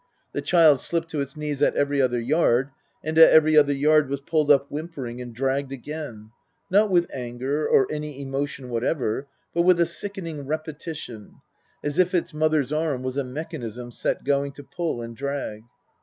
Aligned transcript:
The 0.31 0.41
child 0.41 0.79
slipped 0.79 1.09
to 1.11 1.21
its 1.21 1.37
knees 1.37 1.61
at 1.61 1.75
every 1.75 2.01
other 2.01 2.19
yard, 2.19 2.71
and 3.03 3.15
at 3.19 3.31
every 3.31 3.55
other 3.55 3.71
yard 3.71 4.09
was 4.09 4.19
pulled 4.19 4.49
up 4.49 4.65
whimpering 4.71 5.21
and 5.21 5.31
dragged 5.31 5.71
again 5.71 6.31
not 6.71 6.89
with 6.89 7.05
anger 7.13 7.67
or 7.67 7.85
any 7.91 8.19
emotion 8.19 8.69
whatever, 8.69 9.27
but 9.53 9.61
with 9.61 9.79
a 9.79 9.85
sickening 9.85 10.47
repetition, 10.47 11.35
as 11.83 11.99
if 11.99 12.15
its 12.15 12.33
mother's 12.33 12.73
arm 12.73 13.03
was 13.03 13.15
a 13.15 13.23
mechanism 13.23 13.91
set 13.91 14.23
going 14.23 14.53
to 14.53 14.63
pull 14.63 15.03
and 15.03 15.15
drag. 15.17 15.65